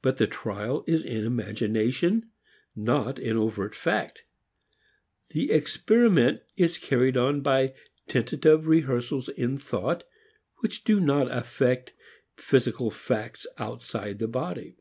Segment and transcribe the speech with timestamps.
[0.00, 2.30] But the trial is in imagination,
[2.74, 4.24] not in overt fact.
[5.32, 7.74] The experiment is carried on by
[8.06, 10.04] tentative rehearsals in thought
[10.60, 11.92] which do not affect
[12.38, 14.76] physical facts outside the body.